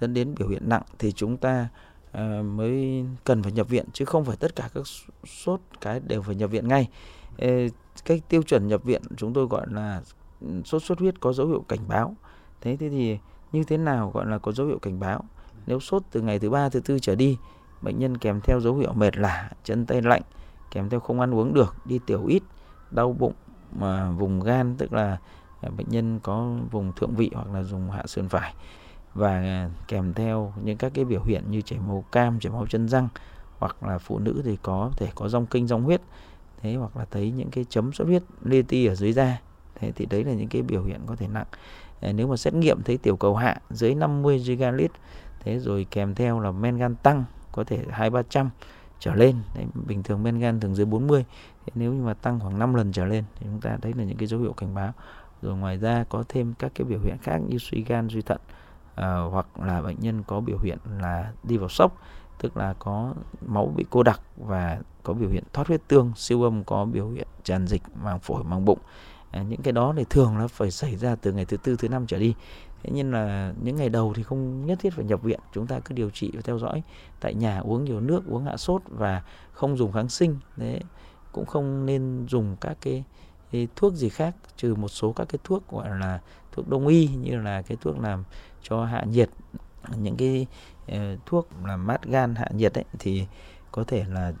[0.00, 1.68] dẫn đến biểu hiện nặng thì chúng ta
[2.12, 4.82] à, mới cần phải nhập viện, chứ không phải tất cả các
[5.24, 6.88] sốt cái đều phải nhập viện ngay.
[8.04, 10.02] Cái tiêu chuẩn nhập viện chúng tôi gọi là
[10.40, 12.16] ừ, sốt xuất huyết có dấu hiệu cảnh báo.
[12.60, 13.18] Thế thế thì
[13.52, 15.24] như thế nào gọi là có dấu hiệu cảnh báo?
[15.66, 17.38] Nếu sốt từ ngày thứ ba, thứ tư trở đi,
[17.82, 20.22] bệnh nhân kèm theo dấu hiệu mệt lả, chân tay lạnh
[20.74, 22.42] kèm theo không ăn uống được, đi tiểu ít,
[22.90, 23.32] đau bụng
[23.72, 25.18] mà vùng gan, tức là
[25.60, 28.54] à, bệnh nhân có vùng thượng vị hoặc là dùng hạ sườn phải.
[29.14, 32.66] Và à, kèm theo những các cái biểu hiện như chảy màu cam, chảy máu
[32.66, 33.08] chân răng
[33.58, 36.00] hoặc là phụ nữ thì có thể có rong kinh rong huyết,
[36.62, 39.40] thế hoặc là thấy những cái chấm xuất huyết, li ti ở dưới da,
[39.74, 41.46] thế thì đấy là những cái biểu hiện có thể nặng.
[42.00, 44.90] À, nếu mà xét nghiệm thấy tiểu cầu hạ dưới 50 gigalit
[45.44, 48.50] thế rồi kèm theo là men gan tăng có thể hai ba trăm
[49.04, 49.36] trở lên.
[49.54, 51.24] Đấy, bình thường men gan thường dưới 40
[51.66, 54.04] thế nếu như mà tăng khoảng 5 lần trở lên thì chúng ta đấy là
[54.04, 54.92] những cái dấu hiệu cảnh báo.
[55.42, 58.40] Rồi ngoài ra có thêm các cái biểu hiện khác như suy gan suy thận
[58.94, 61.98] à, hoặc là bệnh nhân có biểu hiện là đi vào sốc
[62.38, 63.14] tức là có
[63.46, 67.10] máu bị cô đặc và có biểu hiện thoát huyết tương siêu âm có biểu
[67.10, 68.78] hiện tràn dịch màng phổi màng bụng
[69.34, 71.88] à, những cái đó thì thường là phải xảy ra từ ngày thứ tư thứ
[71.88, 72.34] năm trở đi.
[72.82, 75.40] Thế nhưng là những ngày đầu thì không nhất thiết phải nhập viện.
[75.52, 76.82] Chúng ta cứ điều trị và theo dõi
[77.20, 80.38] tại nhà uống nhiều nước uống hạ sốt và không dùng kháng sinh.
[80.56, 80.80] Đấy
[81.32, 83.04] cũng không nên dùng các cái,
[83.52, 86.20] cái thuốc gì khác trừ một số các cái thuốc gọi là
[86.52, 88.24] thuốc đông y như là cái thuốc làm
[88.62, 89.30] cho hạ nhiệt.
[89.96, 90.46] Những cái
[90.92, 93.26] uh, thuốc làm mát gan hạ nhiệt ấy thì
[93.72, 94.32] có thể là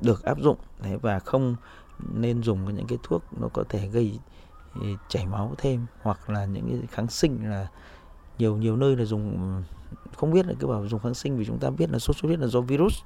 [0.00, 0.56] được áp dụng.
[0.82, 1.56] Đấy và không
[2.14, 4.18] nên dùng những cái thuốc nó có thể gây
[4.74, 7.68] ừ, chảy máu thêm hoặc là những cái kháng sinh là
[8.38, 9.62] nhiều nhiều nơi là dùng,
[10.16, 12.28] không biết là cứ bảo dùng kháng sinh vì chúng ta biết là sốt xuất
[12.28, 13.02] huyết là do virus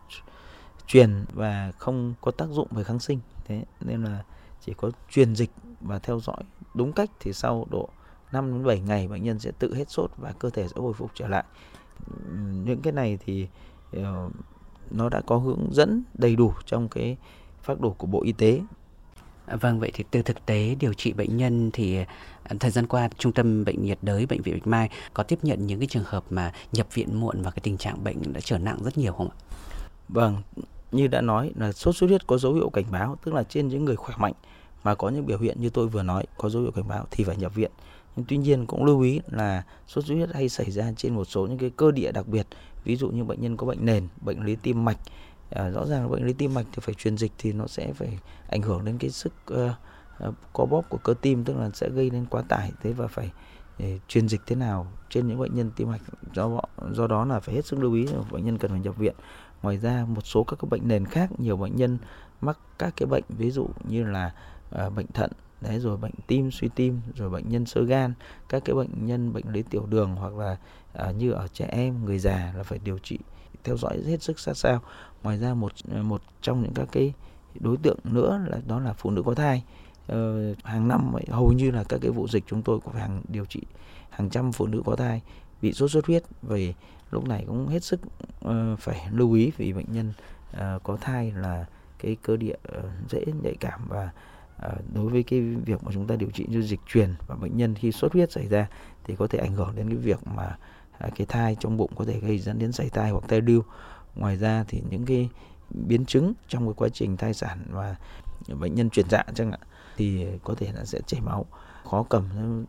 [0.86, 3.20] truyền và không có tác dụng về kháng sinh.
[3.44, 4.24] Thế nên là
[4.60, 5.50] chỉ có truyền dịch
[5.80, 6.42] và theo dõi
[6.74, 7.88] đúng cách thì sau độ
[8.32, 10.92] 5 đến 7 ngày bệnh nhân sẽ tự hết sốt và cơ thể sẽ hồi
[10.92, 11.44] phục trở lại.
[12.64, 13.48] Những cái này thì
[13.92, 14.30] ờ,
[14.90, 17.16] nó đã có hướng dẫn đầy đủ trong cái
[17.62, 18.60] phác đồ của Bộ Y tế.
[19.60, 21.96] Vâng, vậy thì từ thực tế điều trị bệnh nhân thì
[22.42, 25.38] à, thời gian qua Trung tâm Bệnh nhiệt đới Bệnh viện Bạch Mai có tiếp
[25.42, 28.40] nhận những cái trường hợp mà nhập viện muộn và cái tình trạng bệnh đã
[28.40, 29.36] trở nặng rất nhiều không ạ?
[30.08, 30.36] Vâng,
[30.92, 33.68] như đã nói là sốt xuất huyết có dấu hiệu cảnh báo, tức là trên
[33.68, 34.32] những người khỏe mạnh
[34.84, 37.24] mà có những biểu hiện như tôi vừa nói có dấu hiệu cảnh báo thì
[37.24, 37.70] phải nhập viện.
[38.16, 41.24] Nhưng tuy nhiên cũng lưu ý là sốt xuất huyết hay xảy ra trên một
[41.24, 42.46] số những cái cơ địa đặc biệt,
[42.84, 44.98] ví dụ như bệnh nhân có bệnh nền, bệnh lý tim mạch
[45.54, 47.92] à, rõ ràng là bệnh lý tim mạch thì phải truyền dịch thì nó sẽ
[47.92, 51.88] phải ảnh hưởng đến cái sức uh, co bóp của cơ tim tức là sẽ
[51.88, 52.72] gây nên quá tải.
[52.82, 53.30] Thế và phải
[54.08, 56.00] truyền dịch thế nào trên những bệnh nhân tim mạch?
[56.34, 56.60] Do
[56.92, 59.14] do đó là phải hết sức lưu ý bệnh nhân cần phải nhập viện.
[59.62, 61.98] Ngoài ra một số các bệnh nền khác nhiều bệnh nhân
[62.40, 64.34] mắc các cái bệnh ví dụ như là
[64.86, 68.14] uh, bệnh thận đấy rồi bệnh tim suy tim rồi bệnh nhân sơ gan
[68.48, 70.56] các cái bệnh nhân bệnh lý tiểu đường hoặc là
[71.08, 73.18] uh, như ở trẻ em người già là phải điều trị
[73.64, 74.80] theo dõi hết sức sát sao.
[75.22, 75.72] Ngoài ra một
[76.02, 77.12] một trong những các cái
[77.60, 79.62] đối tượng nữa là đó là phụ nữ có thai.
[80.06, 83.22] Ờ, hàng năm hầu như là các cái vụ dịch chúng tôi cũng phải hàng
[83.28, 83.60] điều trị
[84.10, 85.22] hàng trăm phụ nữ có thai
[85.62, 86.22] bị sốt xuất huyết.
[86.42, 86.74] Về
[87.10, 88.00] lúc này cũng hết sức
[88.48, 90.12] uh, phải lưu ý vì bệnh nhân
[90.52, 91.66] uh, có thai là
[91.98, 94.10] cái cơ địa uh, dễ nhạy cảm và
[94.66, 97.56] uh, đối với cái việc mà chúng ta điều trị như dịch truyền và bệnh
[97.56, 98.68] nhân khi sốt huyết xảy ra
[99.04, 101.90] thì có thể ảnh hưởng đến cái việc mà uh, À, cái thai trong bụng
[101.96, 103.62] có thể gây dẫn đến sảy thai hoặc thai lưu.
[104.14, 105.28] Ngoài ra thì những cái
[105.70, 107.96] biến chứng trong cái quá trình thai sản và
[108.48, 109.60] bệnh nhân chuyển dạ chẳng hạn
[109.96, 111.46] thì có thể là sẽ chảy máu
[111.90, 112.24] khó cầm.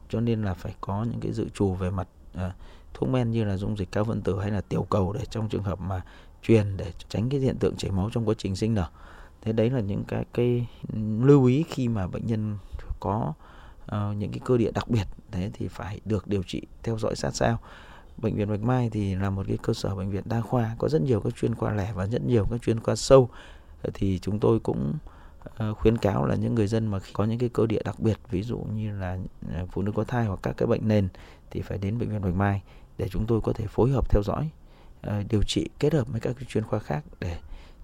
[0.09, 2.51] Cho nên là phải có những cái dự trù về mặt à,
[2.93, 5.49] thuốc men như là dung dịch cao phân tử hay là tiểu cầu để trong
[5.49, 6.01] trường hợp mà
[6.41, 8.87] truyền để tránh cái hiện tượng chảy máu trong quá trình sinh nở.
[9.41, 10.67] Thế đấy là những cái cái
[11.21, 12.57] lưu ý khi mà bệnh nhân
[12.99, 13.33] có
[13.85, 15.05] uh, những cái cơ địa đặc biệt.
[15.31, 17.59] Thế thì phải được điều trị theo dõi sát sao
[18.17, 20.89] bệnh viện Bạch Mai thì là một cái cơ sở bệnh viện đa khoa, có
[20.89, 23.29] rất nhiều các chuyên khoa lẻ và rất nhiều các chuyên khoa sâu.
[23.93, 24.93] Thì chúng tôi cũng
[25.43, 28.17] ờ, khuyến cáo là những người dân mà có những cái cơ địa đặc biệt,
[28.29, 29.17] ví dụ như là
[29.53, 31.07] ờ, phụ nữ có thai hoặc các cái bệnh nền
[31.51, 32.61] thì phải đến bệnh viện Bạch Mai
[32.97, 34.49] để chúng tôi có thể phối hợp theo dõi
[35.01, 37.37] ờ, điều trị kết hợp với các cái chuyên khoa khác để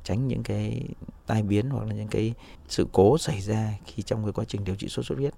[0.03, 0.83] tránh những cái
[1.27, 2.33] tai biến hoặc là những cái
[2.67, 5.33] sự cố xảy ra khi trong cái quá trình điều trị sốt xuất huyết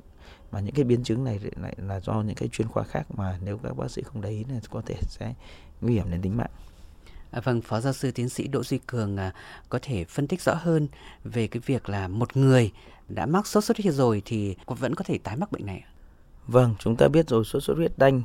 [0.52, 3.40] mà những cái biến chứng này lại là do những cái chuyên khoa khác mà
[3.44, 5.34] nếu các bác sĩ không để ý thì có thể sẽ
[5.82, 6.52] nguy hiểm đến tính mạng.
[7.32, 9.34] À, vâng, Phó Giáo sư Tiến sĩ Đỗ Duy Cường à,
[9.70, 10.88] có thể phân tích rõ hơn
[11.24, 12.72] về cái việc là một người
[13.08, 15.84] đã mắc sốt xuất huyết rồi thì vẫn có thể tái mắc bệnh này.
[16.48, 18.24] Vâng, chúng ta biết rồi sốt xuất huyết đanh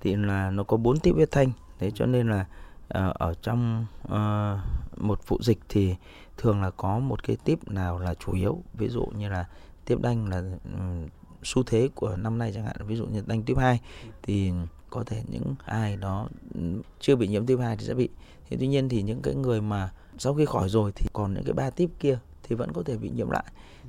[0.00, 3.86] thì là nó có bốn tiếp huyết thanh, thế cho nên là uh, ở trong
[4.04, 5.94] uh, một vụ dịch thì
[6.36, 9.46] thường là có một cái tiếp nào là chủ yếu, ví dụ như là
[9.84, 10.42] tiếp đanh là
[10.78, 11.06] um,
[11.42, 13.80] xu thế của năm nay chẳng hạn, ví dụ như đanh tuyếp 2
[14.22, 14.50] thì
[14.90, 16.60] có thể những ai đó ừ,
[17.00, 18.08] chưa bị nhiễm tuyếp 2 thì sẽ bị.
[18.50, 21.44] Thì tuy nhiên thì những cái người mà sau khi khỏi rồi thì còn những
[21.44, 23.44] cái ba tiếp kia thì vẫn có thể bị nhiễm lại.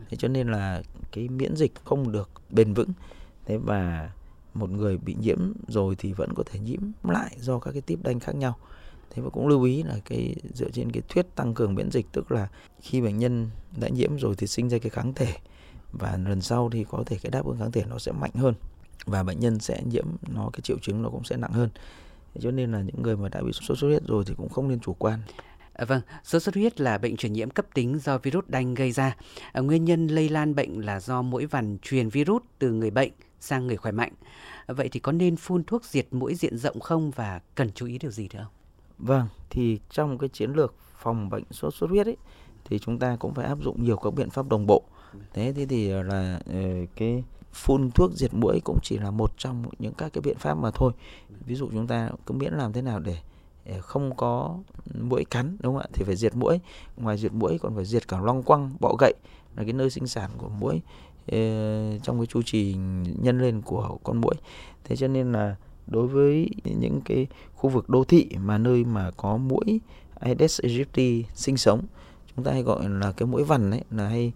[0.10, 0.82] Thế cho nên là
[1.12, 2.90] cái miễn dịch không được bền vững.
[3.46, 4.12] Thế và
[4.54, 8.00] một người bị nhiễm rồi thì vẫn có thể nhiễm lại do các cái tiếp
[8.04, 8.58] đanh khác nhau.
[9.10, 12.06] Thế và cũng lưu ý là cái, dựa trên cái thuyết tăng cường miễn dịch,
[12.12, 12.48] tức là
[12.82, 15.34] khi bệnh nhân đã nhiễm rồi thì sinh ra cái kháng thể
[15.92, 18.54] và lần sau thì có thể cái đáp ứng kháng thể nó sẽ mạnh hơn
[19.06, 21.70] và bệnh nhân sẽ nhiễm nó cái triệu chứng nó cũng sẽ nặng hơn
[22.40, 24.68] cho nên là những người mà đã bị sốt xuất huyết rồi thì cũng không
[24.68, 25.20] nên chủ quan
[25.80, 28.92] À, vâng, sốt xuất huyết là bệnh truyền nhiễm cấp tính do virus đanh gây
[28.92, 29.16] ra.
[29.52, 33.12] À, nguyên nhân lây lan bệnh là do mũi vằn truyền virus từ người bệnh
[33.40, 34.12] sang người khỏe mạnh.
[34.66, 37.86] À, vậy thì có nên phun thuốc diệt mũi diện rộng không và cần chú
[37.86, 38.52] ý điều gì thưa ông?
[38.98, 42.18] Vâng, thì trong cái chiến lược phòng bệnh sốt xuất huyết ấy
[42.70, 44.84] thì chúng ta cũng phải áp dụng nhiều các biện pháp đồng bộ.
[45.34, 46.62] Thế thì, thì là ờ,
[46.96, 50.54] cái phun thuốc diệt mũi cũng chỉ là một trong những các cái biện pháp
[50.54, 50.92] mà thôi.
[51.46, 53.18] Ví dụ chúng ta cứ miễn làm thế nào để
[53.66, 54.58] ờ, không có
[55.02, 56.60] mũi cắn đúng không ạ thì phải diệt mũi
[56.98, 59.14] ngoài diệt mũi còn phải diệt cả long quăng bọ gậy
[59.56, 60.82] là cái nơi sinh sản của mũi
[62.04, 64.36] trong cái chu trình nhân lên của con mũi
[64.84, 65.56] thế cho nên là
[65.88, 69.82] đối với những cái khu vực đô thị mà nơi mà có mũi
[70.20, 71.82] Aedes aegypti sinh sống
[72.40, 74.32] chúng ta hay gọi là cái mũi vằn ấy là hay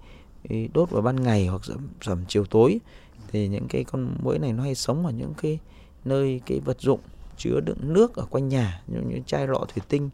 [0.74, 2.80] đốt vào ban ngày hoặc sẩm sầm chiều tối.
[3.32, 5.60] Thì những cái con mũi này nó hay sống ở những cái
[6.06, 7.00] nơi cái vật dụng
[7.38, 10.10] chứa đựng nước ở quanh nhà như những chai lọ thủy tinh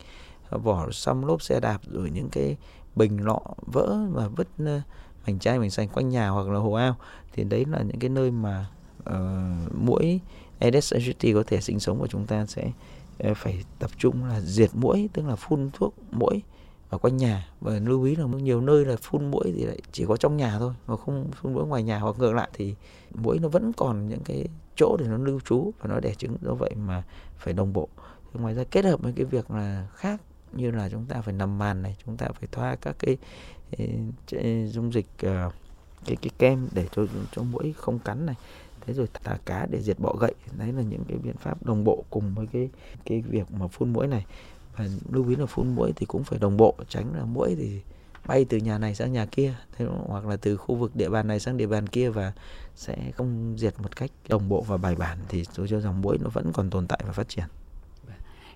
[0.49, 2.57] vỏ xăm lốp xe đạp rồi những cái
[2.95, 4.81] bình lọ vỡ và vứt ờ,
[5.27, 6.95] mảnh chai mảnh sành quanh nhà hoặc là hồ ao.
[7.33, 8.65] Thì đấy là những cái nơi mà
[9.09, 10.19] uh, mũi
[10.59, 12.71] Aedes aegypti có thể sinh sống và chúng ta sẽ
[13.29, 16.41] uh, phải tập trung là diệt mũi tức là phun thuốc mũi
[16.89, 17.47] ở quanh nhà.
[17.61, 20.59] Và lưu ý là nhiều nơi là phun mũi thì lại chỉ có trong nhà
[20.59, 22.75] thôi mà không phun mũi ngoài nhà hoặc ngược lại thì
[23.13, 26.35] mũi nó vẫn còn những cái chỗ để nó lưu trú và nó đẻ trứng.
[26.41, 27.03] Do vậy mà
[27.37, 27.87] phải đồng bộ.
[28.33, 30.21] Thì ngoài ra kết hợp với cái việc là khác
[30.53, 33.17] như là chúng ta phải nằm màn này chúng ta phải thoa các cái,
[34.27, 35.51] cái dung dịch ờ,
[36.05, 38.35] cái cái kem để cho cho mũi không cắn này.
[38.81, 40.33] Thế rồi thả cá để diệt bọ gậy.
[40.57, 42.69] Đấy là những cái biện pháp đồng bộ cùng với cái
[43.05, 44.25] cái việc mà phun mũi này
[44.73, 47.81] phải lưu ý là phun mũi thì cũng phải đồng bộ tránh là mũi thì
[48.25, 51.27] bay từ nhà này sang nhà kia thế hoặc là từ khu vực địa bàn
[51.27, 52.33] này sang địa bàn kia và
[52.75, 56.17] sẽ không diệt một cách đồng bộ và bài bản thì tôi cho rằng mũi
[56.21, 57.45] nó vẫn còn tồn tại và phát triển.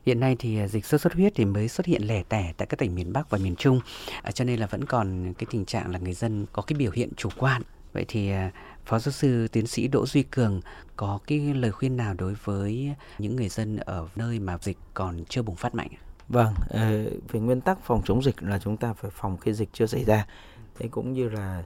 [0.06, 2.68] Hiện nay thì à, dịch sốt xuất huyết thì mới xuất hiện lẻ tẻ tại
[2.68, 3.80] các tỉnh miền Bắc và miền Trung,
[4.22, 6.92] à, cho nên là vẫn còn cái tình trạng là người dân có cái biểu
[6.92, 7.62] hiện chủ quan.
[7.94, 8.52] Vậy thì à,
[8.86, 10.62] Phó giáo sư tiến sĩ Đỗ Duy Cường
[10.96, 15.26] có cái lời khuyên nào đối với những người dân ở nơi mà dịch còn
[15.30, 15.90] chưa bùng phát mạnh?
[16.30, 19.70] Vâng, ờ, về nguyên tắc phòng chống dịch là chúng ta phải phòng khi dịch
[19.74, 20.28] chưa xảy ra.
[20.76, 21.64] Thế cũng như là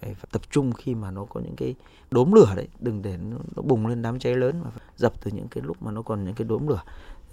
[0.00, 1.74] phải tập trung khi mà nó có những cái
[2.10, 3.16] đốm lửa đấy, đừng để
[3.56, 6.24] nó bùng lên đám cháy lớn mà dập từ những cái lúc mà nó còn
[6.24, 6.82] những cái đốm lửa.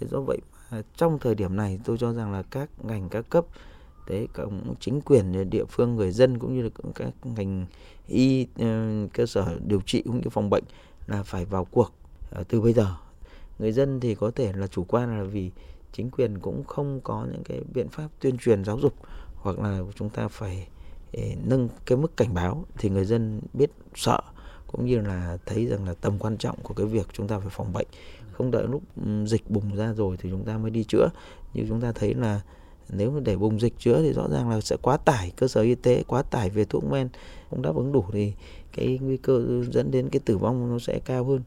[0.00, 0.38] Thế do vậy
[0.96, 3.44] trong thời điểm này tôi cho rằng là các ngành các cấp
[4.06, 7.66] đấy cũng chính quyền địa phương người dân cũng như là các ngành
[8.10, 10.64] y ừ, cơ sở điều trị cũng như phòng bệnh
[11.06, 11.92] là phải vào cuộc
[12.30, 12.94] ờ, từ bây giờ.
[13.58, 15.50] Người dân thì có thể là chủ quan là vì
[15.92, 18.94] chính quyền cũng không có những cái biện pháp tuyên truyền giáo dục
[19.34, 20.68] hoặc là chúng ta phải
[21.12, 24.20] ờ, nâng cái mức cảnh báo thì người dân biết, sợ
[24.66, 27.50] cũng như là thấy rằng là tầm quan trọng của cái việc chúng ta phải
[27.50, 27.86] phòng bệnh.
[28.32, 31.08] Không đợi lúc ừ, dịch bùng ra rồi thì chúng ta mới đi chữa.
[31.54, 32.40] Như chúng ta thấy là
[32.92, 35.74] nếu để bùng dịch chữa thì rõ ràng là sẽ quá tải cơ sở y
[35.74, 37.08] tế, quá tải về thuốc men,
[37.50, 38.32] không đáp ứng đủ thì
[38.72, 41.42] cái nguy cơ dẫn đến cái tử vong nó sẽ cao hơn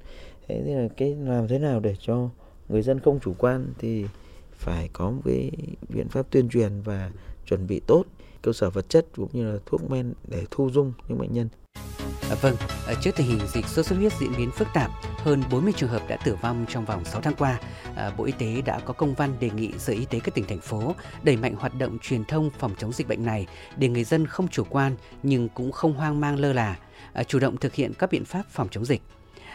[0.48, 2.30] thế nên là cái làm thế nào để cho
[2.70, 4.06] người dân không chủ quan thì
[4.52, 5.52] phải có một cái
[5.90, 7.12] biện pháp tuyên truyền và
[7.46, 8.04] chuẩn bị tốt
[8.42, 11.50] cơ sở vật chất cũng như là thuốc men để thu dung những bệnh nhân.
[12.30, 12.56] À, vâng,
[12.88, 15.90] à, trước tình hình dịch sốt xuất huyết diễn biến phức tạp, hơn 40 trường
[15.90, 17.60] hợp đã tử vong trong vòng 6 tháng qua,
[17.96, 20.46] à, Bộ Y tế đã có công văn đề nghị Sở Y tế các tỉnh
[20.48, 24.04] thành phố đẩy mạnh hoạt động truyền thông phòng chống dịch bệnh này để người
[24.04, 26.76] dân không chủ quan nhưng cũng không hoang mang lơ là,
[27.14, 29.02] à, chủ động thực hiện các biện pháp phòng chống dịch.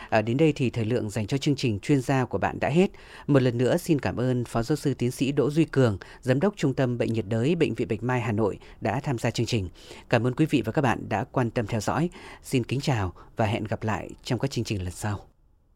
[0.09, 2.69] À, đến đây thì thời lượng dành cho chương trình chuyên gia của bạn đã
[2.69, 2.91] hết.
[3.27, 6.41] Một lần nữa xin cảm ơn Phó Giáo sư Tiến sĩ Đỗ Duy Cường, Giám
[6.41, 9.31] đốc Trung tâm Bệnh nhiệt đới Bệnh viện Bạch Mai Hà Nội đã tham gia
[9.31, 9.69] chương trình.
[10.09, 12.11] Cảm ơn quý vị và các bạn đã quan tâm theo dõi.
[12.43, 15.38] Xin kính chào và hẹn gặp lại trong các chương trình lần sau.